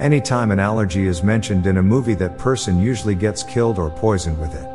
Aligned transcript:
Anytime 0.00 0.52
an 0.52 0.60
allergy 0.60 1.08
is 1.08 1.24
mentioned 1.24 1.66
in 1.66 1.76
a 1.76 1.82
movie, 1.82 2.14
that 2.14 2.38
person 2.38 2.80
usually 2.80 3.16
gets 3.16 3.42
killed 3.42 3.80
or 3.80 3.90
poisoned 3.90 4.38
with 4.38 4.54
it. 4.54 4.68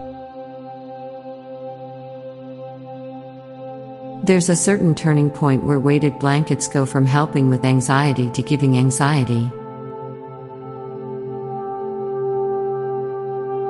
There's 4.26 4.49
a 4.49 4.55
certain 4.55 4.96
turning 4.96 5.30
point 5.30 5.63
where 5.63 5.80
weighted 5.80 6.20
blankets 6.20 6.68
go 6.68 6.86
from 6.86 7.05
helping 7.05 7.49
with 7.49 7.63
anxiety 7.63 8.30
to 8.32 8.41
giving 8.41 8.77
anxiety. 8.77 9.49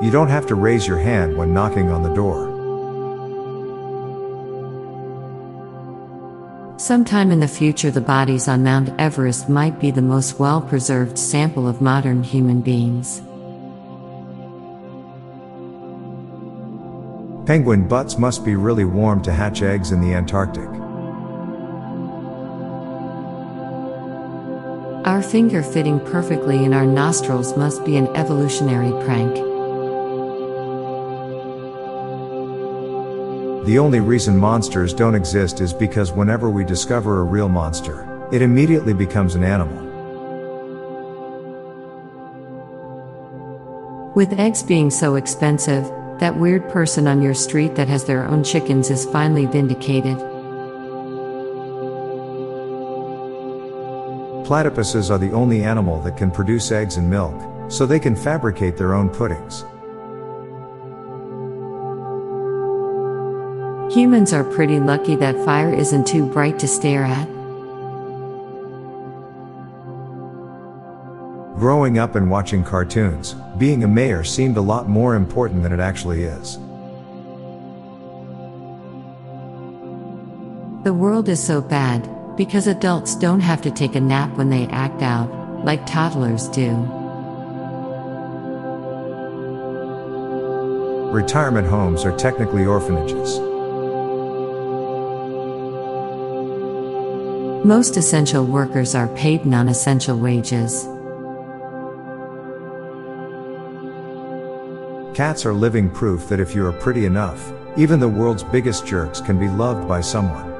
You 0.03 0.11
don't 0.11 0.29
have 0.29 0.47
to 0.47 0.55
raise 0.55 0.87
your 0.87 0.99
hand 0.99 1.37
when 1.37 1.53
knocking 1.53 1.89
on 1.89 2.01
the 2.01 2.13
door. 2.13 2.52
Sometime 6.83 7.31
in 7.31 7.39
the 7.39 7.47
future, 7.47 7.91
the 7.91 8.01
bodies 8.01 8.49
on 8.49 8.61
Mount 8.61 8.89
Everest 8.99 9.47
might 9.47 9.79
be 9.79 9.89
the 9.89 10.01
most 10.01 10.37
well 10.37 10.59
preserved 10.59 11.17
sample 11.17 11.65
of 11.65 11.79
modern 11.79 12.23
human 12.23 12.59
beings. 12.59 13.21
Penguin 17.47 17.87
butts 17.87 18.17
must 18.17 18.43
be 18.43 18.57
really 18.57 18.83
warm 18.83 19.21
to 19.21 19.31
hatch 19.31 19.61
eggs 19.61 19.93
in 19.93 20.01
the 20.01 20.13
Antarctic. 20.13 20.67
Our 25.07 25.21
finger 25.21 25.63
fitting 25.63 26.01
perfectly 26.01 26.65
in 26.65 26.73
our 26.73 26.85
nostrils 26.85 27.55
must 27.55 27.85
be 27.85 27.95
an 27.95 28.07
evolutionary 28.07 28.91
prank. 29.05 29.52
The 33.65 33.79
only 33.79 34.01
reason 34.01 34.37
monsters 34.37 34.93
don't 34.93 35.15
exist 35.15 35.61
is 35.61 35.73
because 35.73 36.11
whenever 36.11 36.49
we 36.49 36.65
discover 36.65 37.21
a 37.21 37.23
real 37.23 37.47
monster, 37.47 38.27
it 38.29 38.41
immediately 38.41 38.93
becomes 38.93 39.35
an 39.35 39.43
animal. 39.45 39.81
With 44.15 44.37
eggs 44.37 44.63
being 44.63 44.89
so 44.89 45.15
expensive, 45.15 45.85
that 46.19 46.37
weird 46.37 46.67
person 46.69 47.07
on 47.07 47.21
your 47.21 47.33
street 47.33 47.73
that 47.75 47.87
has 47.87 48.03
their 48.03 48.25
own 48.25 48.43
chickens 48.43 48.89
is 48.89 49.05
finally 49.05 49.45
vindicated. 49.45 50.17
Platypuses 54.45 55.09
are 55.09 55.17
the 55.17 55.31
only 55.31 55.63
animal 55.63 56.01
that 56.01 56.17
can 56.17 56.31
produce 56.31 56.69
eggs 56.73 56.97
and 56.97 57.09
milk, 57.09 57.71
so 57.71 57.85
they 57.85 57.99
can 57.99 58.13
fabricate 58.13 58.75
their 58.75 58.93
own 58.93 59.09
puddings. 59.09 59.63
Humans 63.93 64.33
are 64.33 64.43
pretty 64.43 64.79
lucky 64.79 65.15
that 65.17 65.45
fire 65.45 65.71
isn't 65.71 66.07
too 66.07 66.25
bright 66.25 66.57
to 66.57 66.67
stare 66.67 67.03
at. 67.03 67.27
Growing 71.59 71.99
up 71.99 72.15
and 72.15 72.31
watching 72.31 72.63
cartoons, 72.63 73.35
being 73.59 73.83
a 73.83 73.87
mayor 73.87 74.23
seemed 74.23 74.57
a 74.57 74.61
lot 74.61 74.89
more 74.89 75.13
important 75.13 75.61
than 75.61 75.71
it 75.71 75.79
actually 75.79 76.23
is. 76.23 76.57
The 80.83 80.93
world 80.93 81.29
is 81.29 81.41
so 81.41 81.61
bad 81.61 82.09
because 82.35 82.65
adults 82.65 83.15
don't 83.15 83.41
have 83.41 83.61
to 83.61 83.69
take 83.69 83.93
a 83.93 84.01
nap 84.01 84.35
when 84.37 84.49
they 84.49 84.65
act 84.69 85.03
out, 85.03 85.29
like 85.63 85.85
toddlers 85.85 86.47
do. 86.47 86.71
Retirement 91.11 91.67
homes 91.67 92.05
are 92.05 92.17
technically 92.17 92.65
orphanages. 92.65 93.52
Most 97.65 97.95
essential 97.95 98.45
workers 98.45 98.93
are 98.93 99.07
paid 99.15 99.45
non 99.45 99.69
essential 99.69 100.19
wages. 100.19 100.83
Cats 105.15 105.45
are 105.45 105.53
living 105.53 105.89
proof 105.89 106.27
that 106.27 106.41
if 106.41 106.53
you 106.53 106.65
are 106.65 106.73
pretty 106.73 107.05
enough, 107.05 107.53
even 107.77 108.01
the 108.01 108.09
world's 108.09 108.43
biggest 108.43 108.85
jerks 108.85 109.21
can 109.21 109.39
be 109.39 109.47
loved 109.47 109.87
by 109.87 110.01
someone. 110.01 110.51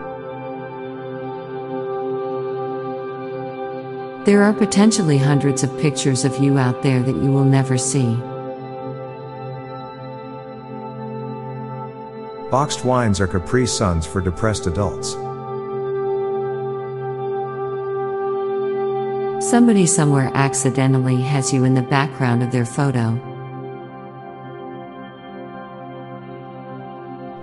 There 4.23 4.41
are 4.41 4.53
potentially 4.53 5.17
hundreds 5.17 5.61
of 5.61 5.77
pictures 5.81 6.23
of 6.23 6.41
you 6.41 6.57
out 6.57 6.83
there 6.83 7.03
that 7.03 7.17
you 7.17 7.33
will 7.33 7.43
never 7.43 7.77
see. 7.77 8.15
Boxed 12.49 12.85
wines 12.85 13.19
are 13.19 13.27
Capri 13.27 13.67
Suns 13.67 14.05
for 14.05 14.21
depressed 14.21 14.67
adults. 14.67 15.17
Somebody 19.43 19.85
somewhere 19.85 20.31
accidentally 20.35 21.21
has 21.21 21.51
you 21.51 21.65
in 21.65 21.73
the 21.73 21.81
background 21.81 22.43
of 22.43 22.51
their 22.53 22.65
photo. 22.65 23.11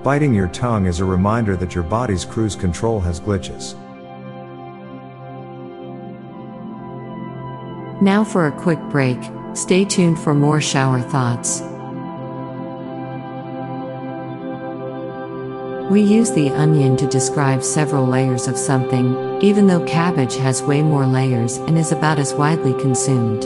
Biting 0.03 0.33
your 0.33 0.49
tongue 0.49 0.87
is 0.87 1.01
a 1.01 1.05
reminder 1.05 1.57
that 1.57 1.75
your 1.75 1.85
body's 1.85 2.25
cruise 2.25 2.57
control 2.57 3.01
has 3.01 3.21
glitches. 3.21 3.75
Now 8.01 8.25
for 8.25 8.47
a 8.47 8.53
quick 8.63 8.81
break, 8.89 9.19
stay 9.53 9.85
tuned 9.85 10.19
for 10.19 10.33
more 10.33 10.63
shower 10.63 11.03
thoughts. 11.03 11.61
We 15.91 16.03
use 16.03 16.31
the 16.31 16.51
onion 16.51 16.97
to 16.99 17.07
describe 17.09 17.65
several 17.65 18.07
layers 18.07 18.47
of 18.47 18.57
something, 18.57 19.43
even 19.43 19.67
though 19.67 19.85
cabbage 19.87 20.37
has 20.37 20.63
way 20.63 20.83
more 20.83 21.05
layers 21.05 21.57
and 21.57 21.77
is 21.77 21.91
about 21.91 22.21
as 22.21 22.33
widely 22.33 22.81
consumed. 22.81 23.43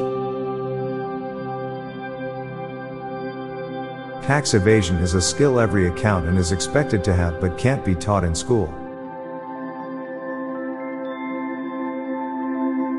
Tax 4.23 4.53
evasion 4.53 4.97
is 4.97 5.15
a 5.15 5.23
skill 5.23 5.59
every 5.59 5.89
accountant 5.89 6.37
is 6.37 6.53
expected 6.53 7.03
to 7.05 7.15
have 7.15 7.41
but 7.41 7.57
can't 7.57 7.83
be 7.83 7.95
taught 7.95 8.25
in 8.25 8.35
school. 8.35 8.67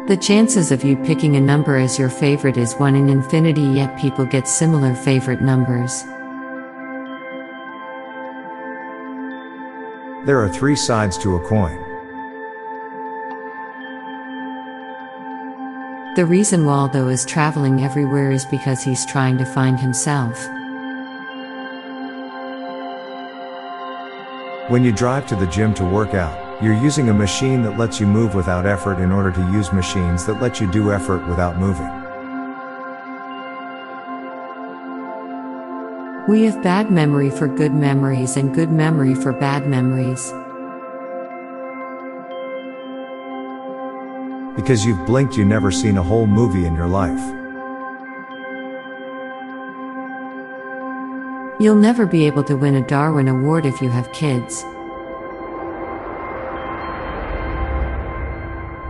The 0.08 0.18
chances 0.20 0.72
of 0.72 0.84
you 0.84 0.98
picking 0.98 1.36
a 1.36 1.40
number 1.40 1.76
as 1.78 2.00
your 2.00 2.10
favorite 2.10 2.58
is 2.58 2.74
1 2.74 2.96
in 2.96 3.10
infinity, 3.10 3.62
yet 3.62 4.00
people 4.00 4.26
get 4.26 4.48
similar 4.48 4.96
favorite 4.96 5.42
numbers. 5.42 6.04
There 10.26 10.40
are 10.40 10.50
three 10.50 10.76
sides 10.76 11.20
to 11.20 11.36
a 11.36 11.40
coin. 11.48 11.78
The 16.16 16.26
reason 16.26 16.66
Waldo 16.66 17.10
is 17.10 17.26
traveling 17.26 17.84
everywhere 17.84 18.32
is 18.32 18.44
because 18.44 18.82
he's 18.82 19.06
trying 19.06 19.38
to 19.38 19.46
find 19.46 19.80
himself. 19.80 20.44
When 24.72 24.84
you 24.84 24.92
drive 24.92 25.28
to 25.28 25.36
the 25.36 25.46
gym 25.46 25.76
to 25.76 25.86
work 25.86 26.16
out, 26.16 26.64
you're 26.64 26.74
using 26.74 27.10
a 27.10 27.14
machine 27.14 27.62
that 27.62 27.78
lets 27.78 28.00
you 28.00 28.08
move 28.08 28.34
without 28.34 28.66
effort 28.66 28.98
in 28.98 29.12
order 29.12 29.32
to 29.32 29.52
use 29.52 29.72
machines 29.72 30.26
that 30.26 30.42
let 30.42 30.60
you 30.60 30.66
do 30.72 30.92
effort 30.92 31.28
without 31.28 31.60
moving. 31.60 32.05
We 36.28 36.46
have 36.46 36.64
bad 36.64 36.90
memory 36.90 37.30
for 37.30 37.48
good 37.48 37.72
memories 37.72 38.36
and 38.36 38.52
good 38.52 38.72
memory 38.72 39.14
for 39.14 39.32
bad 39.32 39.68
memories. 39.68 40.34
Because 44.56 44.88
you've 44.88 45.06
blinked, 45.06 45.38
you 45.38 45.46
never 45.46 45.70
seen 45.70 46.00
a 46.00 46.02
whole 46.02 46.26
movie 46.26 46.66
in 46.66 46.74
your 46.74 46.88
life. 46.88 47.20
You'll 51.60 51.76
never 51.76 52.08
be 52.08 52.26
able 52.26 52.44
to 52.46 52.58
win 52.58 52.74
a 52.74 52.82
Darwin 52.88 53.28
Award 53.28 53.68
if 53.68 53.80
you 53.80 53.90
have 53.90 54.12
kids. 54.12 54.66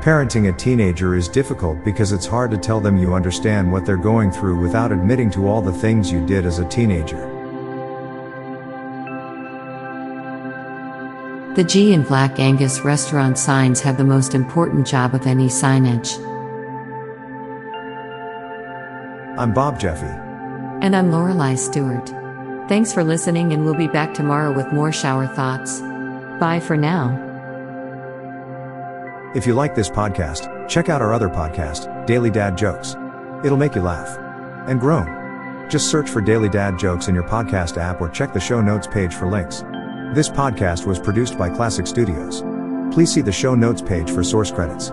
Parenting 0.06 0.54
a 0.54 0.56
teenager 0.56 1.16
is 1.16 1.28
difficult 1.28 1.84
because 1.84 2.12
it's 2.12 2.28
hard 2.28 2.52
to 2.52 2.60
tell 2.60 2.80
them 2.80 2.96
you 2.96 3.16
understand 3.16 3.72
what 3.72 3.88
they're 3.88 3.98
going 3.98 4.30
through 4.30 4.56
without 4.56 4.92
admitting 4.92 5.32
to 5.32 5.48
all 5.48 5.64
the 5.64 5.74
things 5.74 6.12
you 6.12 6.24
did 6.28 6.46
as 6.46 6.60
a 6.60 6.70
teenager. 6.70 7.18
The 11.56 11.64
G 11.64 11.96
and 11.96 12.08
Black 12.08 12.40
Angus 12.40 12.82
restaurant 12.82 13.40
signs 13.40 13.82
have 13.82 13.98
the 13.98 14.04
most 14.04 14.36
important 14.36 14.86
job 14.86 15.16
of 15.16 15.26
any 15.26 15.48
signage. 15.48 16.20
I'm 19.40 19.56
Bob 19.56 19.80
Jeffy. 19.80 20.06
And 20.86 20.96
I'm 20.96 21.12
Lorelei 21.12 21.56
Stewart. 21.56 22.10
Thanks 22.70 22.94
for 22.94 23.04
listening, 23.04 23.54
and 23.54 23.66
we'll 23.66 23.74
be 23.74 23.88
back 23.88 24.14
tomorrow 24.14 24.56
with 24.56 24.72
more 24.72 24.92
shower 24.92 25.26
thoughts. 25.26 25.82
Bye 26.40 26.62
for 26.64 26.78
now. 26.78 27.25
If 29.36 29.46
you 29.46 29.54
like 29.54 29.76
this 29.76 29.90
podcast, 29.90 30.70
check 30.70 30.88
out 30.88 31.02
our 31.02 31.14
other 31.14 31.28
podcast, 31.28 32.06
Daily 32.06 32.32
Dad 32.32 32.58
Jokes. 32.58 32.96
It'll 33.44 33.58
make 33.58 33.76
you 33.76 33.82
laugh 33.82 34.18
and 34.70 34.80
groan. 34.80 35.70
Just 35.70 35.92
search 35.92 36.10
for 36.10 36.22
Daily 36.22 36.48
Dad 36.48 36.80
Jokes 36.80 37.10
in 37.10 37.16
your 37.16 37.26
podcast 37.26 37.76
app 37.78 38.00
or 38.00 38.08
check 38.08 38.32
the 38.32 38.40
show 38.40 38.62
notes 38.62 38.88
page 38.88 39.14
for 39.14 39.28
links. 39.30 39.60
This 40.14 40.30
podcast 40.30 40.86
was 40.86 41.00
produced 41.00 41.38
by 41.38 41.50
Klassic 41.50 41.86
Studios. 41.86 42.44
Please 42.96 43.14
see 43.14 43.20
the 43.20 43.30
show 43.30 43.56
notes 43.56 43.82
page 43.82 44.10
for 44.10 44.24
source 44.24 44.52
credits. 44.52 44.92